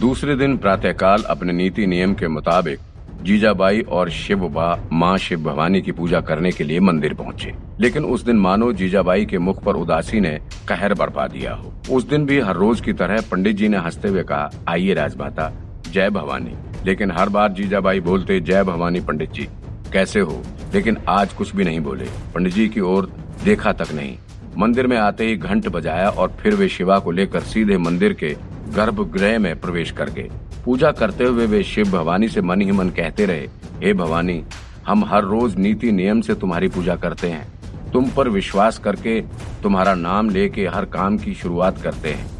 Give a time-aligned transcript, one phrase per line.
[0.00, 2.78] दूसरे दिन प्रातःकाल अपने नीति नियम के मुताबिक
[3.22, 8.24] जीजाबाई और शिवबा माँ शिव भवानी की पूजा करने के लिए मंदिर पहुँचे। लेकिन उस
[8.24, 12.40] दिन मानो जीजाबाई के मुख पर उदासी ने कहर बरपा दिया हो। उस दिन भी
[12.40, 15.52] हर रोज की तरह पंडित जी ने हँसते हुए कहा, आइए राजमाता,
[15.92, 19.48] जय भवानी। लेकिन हर बार जीजाबाई बोलते, जय भवानी पंडित जी,
[19.92, 20.42] कैसे हो?
[20.74, 23.12] लेकिन आज कुछ भी नहीं बोले। पंडित जी की ओर
[23.44, 24.16] देखा तक नहीं।
[24.58, 28.36] मंदिर में आते ही घंट बजाया और फिर वे शिवा को लेकर सीधे मंदिर के
[28.76, 30.30] गर्भगृह में प्रवेश कर गए
[30.64, 33.48] पूजा करते हुए वे शिव भवानी से मन ही मन कहते रहे,
[33.82, 34.42] हे भवानी,
[34.86, 39.20] हम हर रोज नीति नियम से तुम्हारी पूजा करते हैं। तुम पर विश्वास करके
[39.62, 42.30] तुम्हारा नाम लेके हर काम की शुरुआत करते हैं।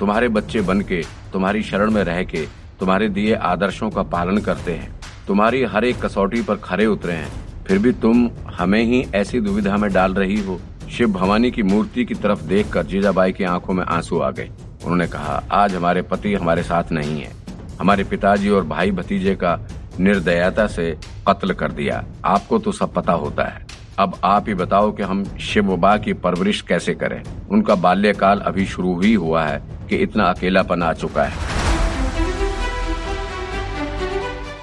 [0.00, 2.46] तुम्हारे बच्चे बन के तुम्हारी शरण में रह के
[2.80, 7.64] तुम्हारे दिए आदर्शों का पालन करते हैं। तुम्हारी हर एक कसौटी पर खरे उतरे हैं।
[7.64, 10.60] फिर भी तुम हमें ही ऐसी दुविधा में डाल रही हो।
[10.90, 14.50] शिव भवानी की मूर्ति की तरफ़ देखकर जीजाबाई की आँखों में आँसू आ गए।
[14.88, 17.32] उन्होंने कहा, आज हमारे पति हमारे साथ नहीं है।
[17.80, 19.60] हमारे पिताजी और भाई भतीजे का
[20.00, 23.66] निर्दयता से कत्ल कर दिया। आपको तो सब पता होता है।
[23.98, 27.22] अब आप ही बताओ कि हम शिव शिवबा की परवरिश कैसे करें?
[27.50, 31.32] उनका बाल्यकाल अभी शुरू ही हुआ है कि इतना अकेलापन आ चुका है।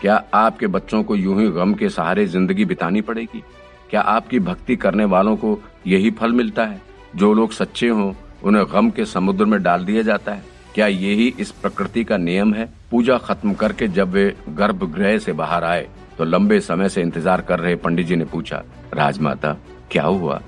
[0.02, 3.44] क्या आपके बच्चों को यूँ ही गम के सहारे ज़िंदगी बितानी पड़ेगी?
[3.90, 6.82] क्या आपकी भक्ति करने वालों को यही फल मिलता है?
[7.16, 8.14] जो लोग सच्चे हों
[8.44, 12.54] उन्हें गम के समुद्र में डाल दिया जाता है। क्या यही इस प्रकृति का नियम
[12.54, 12.70] है?
[12.92, 17.60] पूजा खत्म करके जब वे गर्भगृह से बाहर आए तो लंबे समय से इंतज़ार कर
[17.60, 18.62] रहे पंडित जी ने पूछा,
[18.94, 19.56] राजमाता,
[19.92, 20.42] क्या हुआ?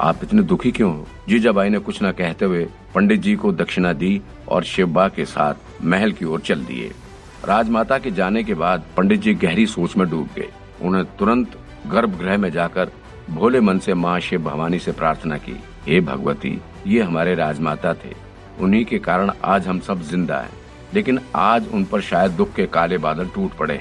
[0.00, 1.06] आप इतने दुखी क्यों हो?
[1.28, 5.84] जीजाबाई ने कुछ न कहते हुए पंडित जी को दक्षिणा दी और शिवबा के साथ
[5.84, 6.90] महल की ओर चल दिए।
[7.44, 10.48] राजमाता के जाने के बाद पंडित जी गहरी सोच में डूब गए।
[10.82, 12.90] उन्हें तुरंत गर्भगृह में जाकर
[13.30, 18.12] भोले मन से माँ शिव भवानी से प्रार्थना की। हे भगवती, ये हमारे राजमाता थे।
[18.60, 20.50] उन्हीं के कारण आज हम सब ज़िंदा हैं।
[20.94, 23.80] लेकिन आज उन पर शायद दुख के काले बादल टूट पड़े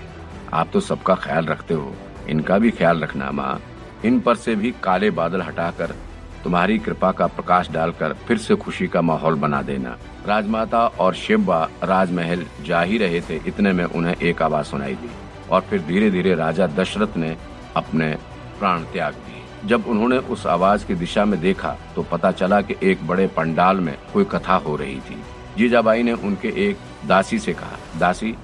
[0.53, 1.93] आप तो सबका ख्याल रखते हो।
[2.29, 3.61] इनका भी ख्याल रखना, माँ।
[4.05, 5.95] इन पर से भी काले बादल हटाकर,
[6.43, 9.97] तुम्हारी कृपा का प्रकाश डालकर फिर से खुशी का माहौल बना देना।
[10.27, 15.11] राजमाता और शिवबा, राजमहल जा ही रहे थे, इतने में उन्हें एक आवाज़ सुनाई दी।
[15.51, 17.37] और फिर धीरे धीरे राजा दशरथ ने
[17.75, 18.15] अपने
[18.59, 22.75] प्राण त्याग दिए। जब उन्होंने उस आवाज़ की दिशा में देखा तो पता चला कि
[22.83, 25.21] एक बड़े पंडाल में कोई कथा हो रही थी।
[25.57, 28.35] जीजाबाई ने उनके एक दासी से कहा, दासी,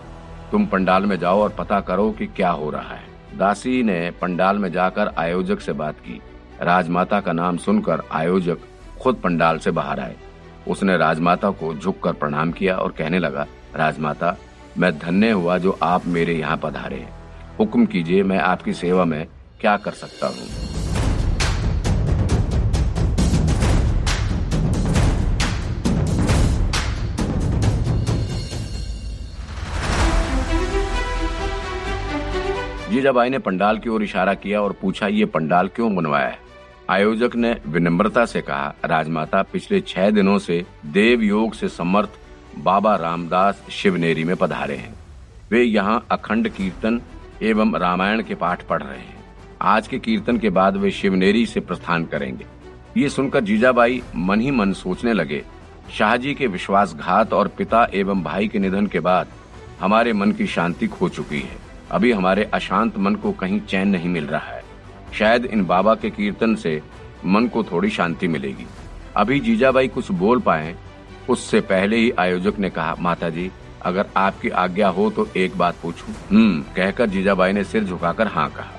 [0.52, 4.57] तुम पंडाल में जाओ और पता करो कि क्या हो रहा है। दासी ने पंडाल
[4.57, 6.22] में जाकर आयोजक से बात की।
[6.62, 8.57] राजमाता का नाम सुनकर आयोजक
[9.01, 10.16] खुद पंडाल से बाहर आए।
[10.68, 14.36] उसने राजमाता को झुककर प्रणाम किया और कहने लगा, राजमाता,
[14.78, 17.06] मैं धन्य हुआ जो आप मेरे यहाँ पधारे।
[17.59, 19.25] हुक्म कीजिए, मैं आपकी सेवा में
[19.62, 20.68] क्या कर सकता हूँ?
[33.00, 36.38] जीजाबाई ने पंडाल की ओर इशारा किया और पूछा, ये पंडाल क्यों बनवाया है?
[36.90, 42.18] आयोजक ने विनम्रता से कहा, राजमाता, पिछले छह दिनों से देव योग से समर्थ
[42.58, 44.94] बाबा रामदास शिवनेरी में पधारे हैं।
[45.52, 47.00] वे यहाँ अखंड कीर्तन
[47.42, 49.24] एवं रामायण के पाठ पढ़ रहे हैं।
[49.62, 52.46] आज के कीर्तन के बाद वे शिवनेरी से प्रस्थान करेंगे।
[52.98, 55.44] ये सुनकर जीजाबाई मन ही मन सोचने लगे,
[55.94, 59.28] शाहजी के विश्वासघात और पिता एवं भाई के निधन के बाद
[59.80, 64.10] हमारे मन की शांति खो चुकी है। अभी हमारे अशांत मन को कहीं चैन नहीं
[64.10, 64.64] मिल रहा है।
[65.14, 66.82] शायद इन बाबा के कीर्तन से
[67.26, 68.66] मन को थोड़ी शांति मिलेगी।
[69.16, 70.76] अभी जीजाबाई कुछ बोल पाए,
[71.30, 73.50] उससे पहले ही आयोजक ने कहा माता जी
[73.82, 76.14] अगर आपकी आज्ञा हो तो एक बात पूछूँ?
[76.30, 78.78] हम्म कहकर जीजाबाई ने सिर झुकाकर हाँ कहा।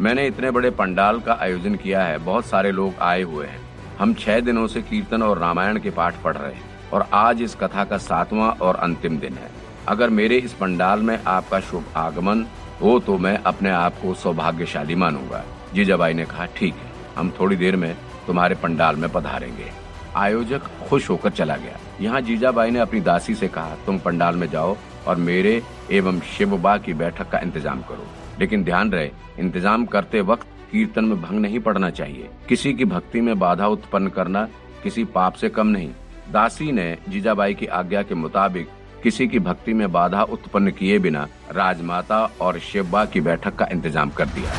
[0.00, 3.60] मैंने इतने बड़े पंडाल का आयोजन किया है, बहुत सारे लोग आए हुए हैं।
[3.98, 7.54] हम छह दिनों से कीर्तन और रामायण के पाठ पढ़ रहे हैं और आज इस
[7.54, 9.50] कथा का सातवां और अंतिम दिन है।
[9.88, 12.46] अगर मेरे इस पंडाल में आपका शुभ आगमन
[12.82, 17.56] हो तो मैं अपने आप को सौभाग्यशाली मानूँगा। जीजाबाई ने कहा, ठीक है, हम थोड़ी
[17.56, 17.94] देर में
[18.26, 19.70] तुम्हारे पंडाल में पधारेंगे।
[20.16, 24.48] आयोजक खुश होकर चला गया। यहाँ जीजाबाई ने अपनी दासी से कहा, तुम पंडाल में
[24.50, 24.76] जाओ
[25.06, 28.06] और मेरे एवं शिवबा की बैठक का इंतज़ाम करो।
[28.40, 33.20] लेकिन ध्यान रहे, इंतज़ाम करते वक्त कीर्तन में भंग नहीं पड़ना चाहिए। किसी की भक्ति
[33.20, 34.48] में बाधा उत्पन्न करना
[34.82, 35.90] किसी पाप से कम नहीं।
[36.32, 38.68] दासी ने जीजाबाई की आज्ञा के मुताबिक
[39.02, 44.10] किसी की भक्ति में बाधा उत्पन्न किए बिना राजमाता और शिवबा की बैठक का इंतज़ाम
[44.10, 44.54] कर दिया।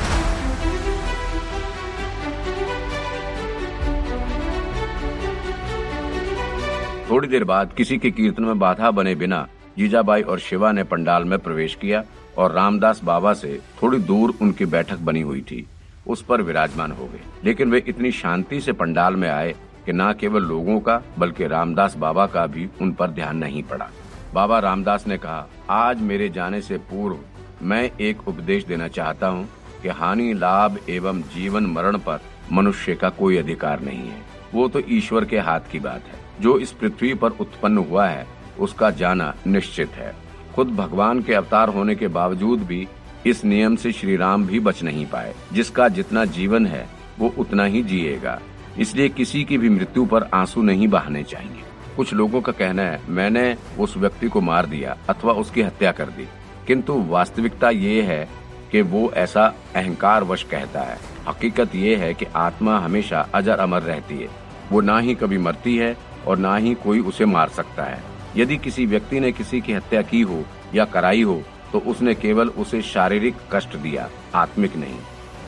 [7.09, 9.47] थोड़ी देर बाद किसी के कीर्तन में बाधा बने बिना
[9.77, 12.03] जीजाबाई और शिवा ने पंडाल में प्रवेश किया
[12.37, 15.65] और रामदास बाबा से थोड़ी दूर उनकी बैठक बनी हुई थी।
[16.07, 19.55] उस पर विराजमान हो गए। लेकिन वे इतनी शांति से पंडाल में आए
[19.85, 23.89] कि न केवल लोगों का, बल्कि रामदास बाबा का भी उन पर ध्यान नहीं पड़ा।
[24.33, 27.17] बाबा रामदास ने कहा, आज मेरे जाने से पूर्व
[27.61, 29.49] मैं एक उपदेश देना चाहता हूँ
[29.81, 32.19] कि हानि, लाभ एवं जीवन मरण पर
[32.51, 34.21] मनुष्य का कोई अधिकार नहीं है।
[34.53, 38.27] वो तो ईश्वर के हाथ की बात है। जो इस पृथ्वी पर उत्पन्न हुआ है,
[38.59, 40.15] उसका जाना निश्चित है।
[40.55, 42.87] खुद भगवान के अवतार होने के बावजूद भी
[43.25, 46.89] इस नियम से श्री राम भी बच नहीं पाए। जिसका जितना जीवन है,
[47.19, 48.39] वो उतना ही जिएगा।
[48.79, 51.63] इसलिए किसी की भी मृत्यु पर आँसू नहीं बहाने चाहिए।
[52.01, 56.05] कुछ लोगों का कहना है, मैंने उस व्यक्ति को मार दिया अथवा उसकी हत्या कर
[56.05, 56.25] दी।
[56.67, 58.27] किंतु वास्तविकता ये है
[58.71, 59.43] कि वो ऐसा
[59.75, 64.27] अहंकार वश कहता है। हकीकत ये है कि आत्मा हमेशा अजर अमर रहती है।
[64.71, 65.95] वो ना ही कभी मरती है
[66.27, 67.99] और ना ही कोई उसे मार सकता है।
[68.37, 70.43] यदि किसी व्यक्ति ने किसी की हत्या की हो
[70.75, 71.41] या कराई हो
[71.73, 74.97] तो उसने केवल उसे शारीरिक कष्ट दिया, आत्मिक नहीं।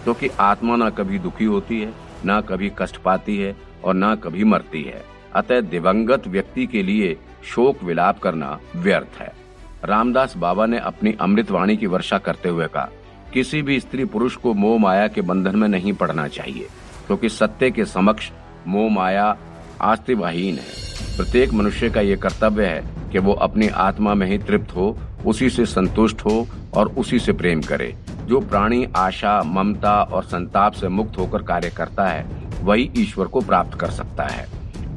[0.03, 1.94] क्योंकि तो आत्मा ना कभी दुखी होती है,
[2.25, 7.15] ना कभी कष्ट पाती है और ना कभी मरती है। अतः दिवंगत व्यक्ति के लिए
[7.45, 9.31] शोक विलाप करना व्यर्थ है।
[9.85, 12.89] रामदास बाबा ने अपनी अमृतवाणी की वर्षा करते हुए कहा,
[13.33, 16.68] किसी भी स्त्री पुरुष को मोह माया के बंधन में नहीं पड़ना चाहिए,
[17.07, 18.31] क्योंकि तो सत्य के समक्ष
[18.68, 19.35] मोह माया
[19.81, 24.75] आस्तिवाहीन है। प्रत्येक मनुष्य का ये कर्तव्य है कि वो अपनी आत्मा में ही तृप्त
[24.75, 27.95] हो, उसी से संतुष्ट हो और उसी से प्रेम करे।
[28.25, 32.25] जो प्राणी आशा, ममता और संताप से मुक्त होकर कार्य करता है,
[32.62, 34.47] वही ईश्वर को प्राप्त कर सकता है।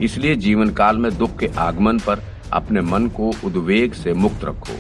[0.02, 2.22] इसलिए जीवन काल में दुख के आगमन पर
[2.52, 4.78] अपने मन को उद्वेग से मुक्त रखो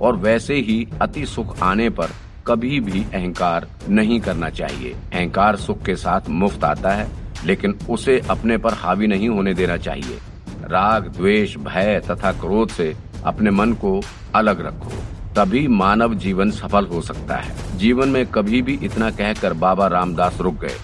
[0.00, 2.10] और वैसे ही अति सुख आने पर
[2.46, 7.08] कभी भी अहंकार नहीं करना चाहिए। अहंकार सुख के साथ मुफ़्त आता है,
[7.44, 10.18] लेकिन उसे अपने पर हावी नहीं होने देना चाहिए।
[10.64, 14.00] राग, द्वेष, भय तथा क्रोध से अपने मन को
[14.34, 14.90] अलग रखो।
[15.36, 20.40] तभी मानव जीवन सफल हो सकता है। जीवन में कभी भी इतना कहकर बाबा रामदास
[20.40, 20.76] रुक गए।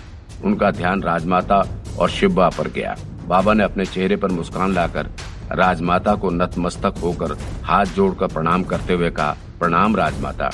[0.45, 1.65] उनका ध्यान राजमाता
[1.99, 2.97] और शिवबा पर गया।
[3.33, 5.07] बाबा ने अपने चेहरे पर मुस्कान लाकर
[5.53, 7.33] राजमाता को नतमस्तक होकर
[7.65, 10.51] हाथ जोड़कर प्रणाम करते हुए कहा, प्रणाम राजमाता।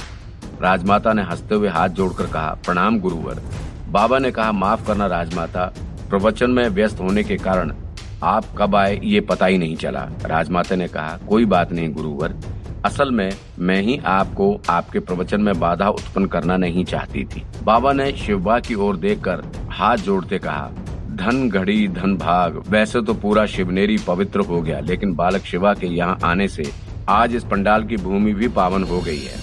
[0.63, 3.43] राजमाता ने हँसते हुए हाथ जोड़कर कहा, प्रणाम गुरुवर।
[3.89, 5.73] बाबा ने कहा, माफ़ करना राजमाता,
[6.11, 7.73] प्रवचन में व्यस्त होने के कारण
[8.23, 12.35] आप कब आए ये पता ही नहीं चला। राजमाता ने कहा, कोई बात नहीं गुरुवर,
[12.85, 17.93] असल में मैं ही आपको आपके प्रवचन में बाधा उत्पन्न करना नहीं चाहती थी। बाबा
[17.93, 20.71] ने शिवबा की ओर देखकर हाथ जोड़ते कहा
[21.19, 25.87] धन घड़ी, धन भाग। वैसे तो पूरा शिवनेरी पवित्र हो गया, लेकिन बालक शिवा के
[25.87, 26.65] यहाँ आने से
[27.09, 29.39] आज इस पंडाल की भूमि भी पावन हो गई है।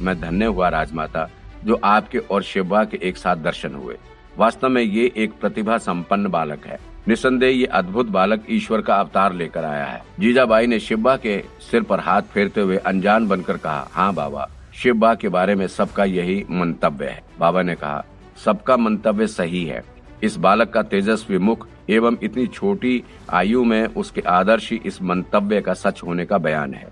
[0.00, 1.28] मैं धन्य हुआ, राजमाता,
[1.64, 3.96] जो आपके और शिवा के एक साथ दर्शन हुए।
[4.38, 6.78] वास्तव में ये एक प्रतिभा संपन्न बालक है।
[7.08, 11.82] निसंदेह ये अद्भुत बालक ईश्वर का अवतार लेकर आया है। जीजाबाई ने शिवबा के सिर
[11.82, 16.44] पर हाथ फेरते हुए अनजान बनकर कहा हाँ बाबा शिवबा के बारे में सबका यही
[16.50, 18.04] मंतव्य है। बाबा ने कहा,
[18.44, 19.82] सबका मंतव्य सही है।
[20.22, 25.74] इस बालक का तेजस्वी मुख एवं इतनी छोटी आयु में उसके आदर्श इस मंतव्य का
[25.74, 26.88] सच होने का बयान है।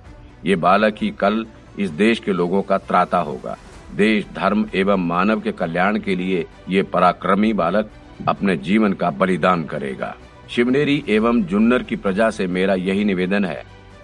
[0.46, 1.44] ये बालक ही कल
[1.78, 3.56] इस देश के लोगों का त्राता होगा।
[3.96, 7.90] देश, धर्म एवं मानव के कल्याण के लिए ये पराक्रमी बालक
[8.28, 10.14] अपने जीवन का बलिदान करेगा।
[10.50, 13.62] शिवनेरी एवं जुन्नर की प्रजा से मेरा यही निवेदन है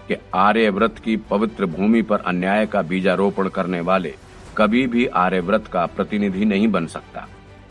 [0.09, 4.15] कि आर्यव्रत की पवित्र भूमि पर अन्याय का बीजारोपण करने वाले
[4.57, 7.27] कभी भी आर्यव्रत का प्रतिनिधि नहीं बन सकता।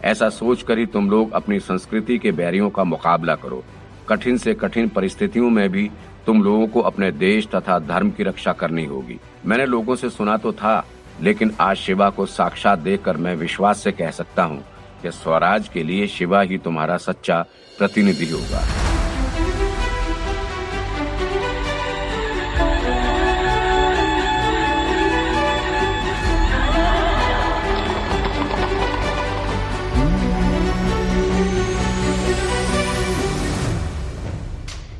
[0.05, 3.63] ऐसा सोच कर ही तुम लोग अपनी संस्कृति के बैरियों का मुकाबला करो।
[4.09, 5.89] कठिन से कठिन परिस्थितियों में भी
[6.25, 10.37] तुम लोगों को अपने देश तथा धर्म की रक्षा करनी होगी। मैंने लोगों से सुना
[10.37, 10.85] तो था,
[11.21, 14.63] लेकिन आज शिवा को साक्षात देखकर मैं विश्वास से कह सकता हूँ
[15.01, 17.45] कि स्वराज के लिए शिवा ही तुम्हारा सच्चा
[17.77, 18.84] प्रतिनिधि होगा।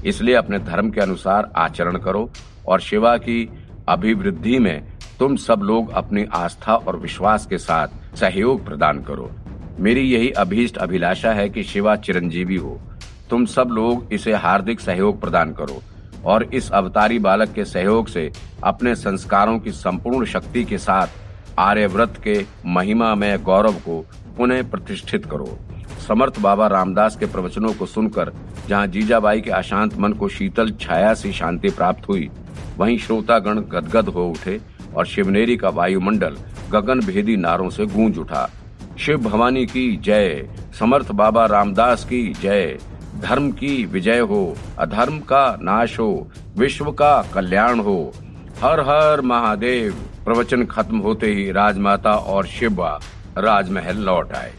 [0.06, 2.30] इसलिए अपने धर्म के अनुसार आचरण करो
[2.68, 3.48] और शिवा की
[3.90, 4.84] अभिवृद्धि में
[5.20, 9.30] तुम सब लोग अपनी आस्था और विश्वास के साथ सहयोग प्रदान करो।
[9.80, 12.80] मेरी यही अभीष्ट अभिलाषा है कि शिवा चिरंजीवी हो।
[13.30, 15.82] तुम सब लोग इसे हार्दिक सहयोग प्रदान करो
[16.26, 18.32] और इस अवतारी बालक के सहयोग से
[18.64, 21.08] अपने संस्कारों की संपूर्ण शक्ति के साथ
[21.60, 24.00] आर्यव्रत के महिमा में गौरव को
[24.38, 25.58] पुनः प्रतिष्ठित करो।
[26.08, 28.32] समर्थ बाबा रामदास के प्रवचनों को सुनकर,
[28.68, 32.30] जहाँ जीजाबाई के अशांत मन को शीतल छाया से शांति प्राप्त हुई,
[32.78, 34.60] वहीं श्रोतागण गदगद हो उठे
[34.96, 36.38] और शिवनेरी का वायुमंडल
[36.72, 38.50] गगन भेदी नारों से गूंज उठा।
[39.00, 40.48] शिव भवानी की जय,
[40.80, 42.78] समर्थ बाबा रामदास की जय,
[43.22, 48.14] धर्म की विजय हो, अधर्म का नाश हो, विश्व का कल्याण हो।
[48.62, 49.94] हर हर महादेव,
[50.26, 53.00] प्रवचन खत्म होते ही राजमाता और शिवा
[53.38, 54.54] राजमहल लौट आए।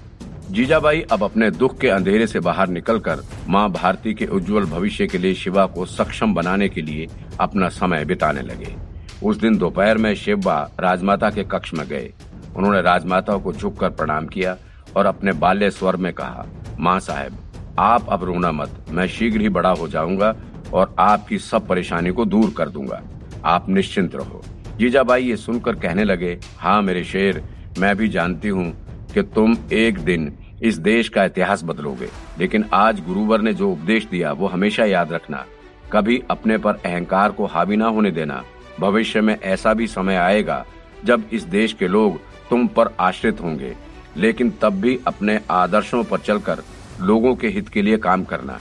[0.50, 5.18] जीजाबाई अब अपने दुख के अंधेरे से बाहर निकलकर माँ भारती के उज्जवल भविष्य के
[5.18, 7.06] लिए शिवा को सक्षम बनाने के लिए
[7.40, 8.74] अपना समय बिताने लगे।
[9.22, 12.12] उस दिन दोपहर में शिवबा राजमाता के कक्ष में गए।
[12.56, 14.56] उन्होंने राजमाता को झुककर प्रणाम किया
[14.96, 16.46] और अपने बाल्य स्वर में कहा,
[16.78, 17.36] माँ साहेब,
[17.78, 20.34] आप अब रोना मत। मैं शीघ्र ही बड़ा हो जाऊँगा
[20.72, 23.02] और आपकी सब परेशानी को दूर कर दूँगा।
[23.44, 24.42] आप निश्चिंत रहो।
[24.78, 27.44] जीजाबाई ये सुनकर कहने लगे हाँ मेरे शेर,
[27.78, 28.72] मैं भी जानती हूँ
[29.16, 32.08] कि तुम एक दिन इस देश का इतिहास बदलोगे।
[32.38, 35.44] लेकिन आज गुरुवर ने जो उपदेश दिया, वो हमेशा याद रखना।
[35.92, 38.44] कभी अपने पर अहंकार को हावी ना होने देना।
[38.80, 40.66] भविष्य में ऐसा भी समय आएगा,
[41.04, 42.18] जब इस देश के लोग
[42.50, 43.76] तुम पर आश्रित होंगे।
[44.16, 46.62] लेकिन तब भी अपने आदर्शों पर चलकर
[47.00, 48.58] लोगों के हित के लिए काम करना।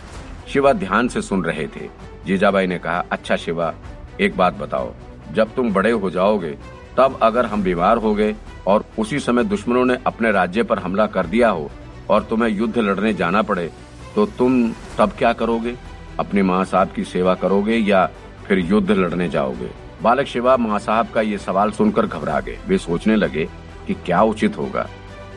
[0.47, 1.89] शिवा ध्यान से सुन रहे थे।
[2.25, 3.74] जीजाबाई ने कहा अच्छा शिवा,
[4.21, 4.93] एक बात बताओ।
[5.31, 6.57] जब तुम बड़े हो जाओगे
[6.97, 8.35] तब अगर हम बीमार हो गए
[8.67, 11.71] और उसी समय दुश्मनों ने अपने राज्य पर हमला कर दिया हो
[12.09, 13.71] और तुम्हें युद्ध लड़ने जाना पड़े
[14.15, 15.75] तो तुम तब क्या करोगे?
[16.19, 18.05] अपनी माँ साहब की सेवा करोगे या
[18.47, 19.69] फिर युद्ध लड़ने जाओगे?
[20.01, 23.47] बालक शिवा माँ साहब का ये सवाल सुनकर घबरा गए। वे सोचने लगे
[23.87, 24.87] कि क्या उचित होगा।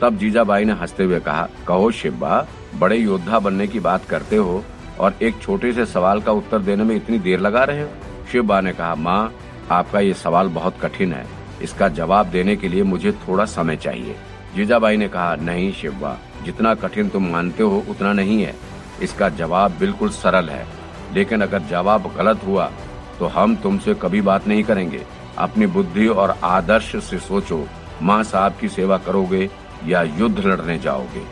[0.01, 4.63] तब जीजाबाई ने हँसते हुए कहा, कहो शिवा, बड़े योद्धा बनने की बात करते हो
[4.99, 7.89] और एक छोटे से सवाल का उत्तर देने में इतनी देर लगा रहे हो?
[8.31, 9.33] शिवबा ने कहा, माँ,
[9.71, 14.15] आपका ये सवाल बहुत कठिन है। इसका जवाब देने के लिए मुझे थोड़ा समय चाहिए।
[14.55, 18.55] जीजाबाई ने कहा, नहीं शिवबा, जितना कठिन तुम मानते हो उतना नहीं है।
[19.01, 20.65] इसका जवाब बिल्कुल सरल है।
[21.13, 22.71] लेकिन अगर जवाब गलत हुआ
[23.19, 25.03] तो हम तुमसे कभी बात नहीं करेंगे।
[25.37, 27.67] अपनी बुद्धि और आदर्श से सोचो,
[28.01, 29.49] माँ साहब की सेवा करोगे
[29.85, 31.23] या युद्ध लड़ने जाओगे?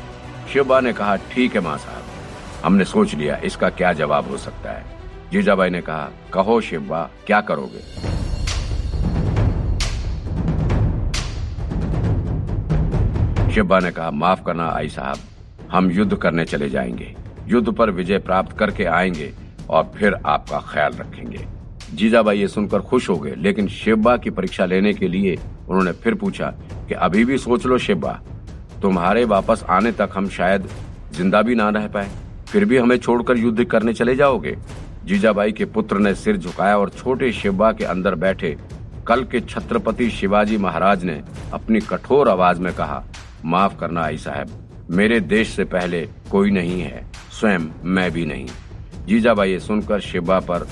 [0.54, 2.04] शिवबा ने कहा, ठीक है माँ साहब।
[2.66, 4.86] हमने सोच लिया, इसका क्या जवाब हो सकता है?
[5.32, 8.17] जीजाबाई ने कहा, कहो शिवबा, क्या करोगे?
[13.58, 17.16] शिवबा ने कहा माफ़ करना आई साहब। हम युद्ध करने चले जाएँगे।
[17.48, 19.32] युद्ध पर विजय प्राप्त करके आएँगे
[19.70, 21.46] और फिर आपका ख्याल रखेंगे।
[21.94, 25.36] जीजाबाई ये सुनकर खुश हो गए, लेकिन शिवबा की परीक्षा लेने के लिए
[25.70, 26.54] उन्होंने फिर पूछा
[26.88, 28.14] कि अभी भी सोच लो शिवबा
[28.82, 30.70] तुम्हारे वापस आने तक हम शायद
[31.14, 32.12] ज़िंदा भी ना रह पाए,
[32.50, 34.58] फिर भी हमें छोड़कर युद्ध करने चले जाओगे?
[35.06, 38.58] जीजाबाई के पुत्र ने सिर झुकाया और छोटे शिवबा के अंदर बैठे
[39.08, 41.22] कल के छत्रपति शिवाजी महाराज ने
[41.54, 43.04] अपनी कठोर आवाज़ में कहा
[43.46, 44.50] माफ़ करना आई साहब,
[44.90, 46.02] मेरे देश से पहले
[46.32, 48.48] कोई नहीं है, स्वयं मैं भी नहीं।
[49.06, 50.68] जीजाबाई ये सुनकर शिवबा पर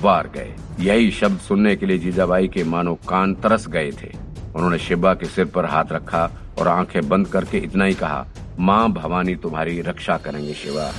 [0.00, 4.12] वार गए। यही शब्द सुनने के लिए जीजाबाई के मानो कान तरस गए थे।
[4.56, 8.26] उन्होंने शिवबा के सिर पर हाथ रखा और आँखें बंद करके इतना ही कहा,
[8.58, 10.90] माँ भवानी तुम्हारी रक्षा करेंगे शिवा